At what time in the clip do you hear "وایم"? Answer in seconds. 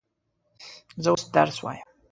1.61-1.87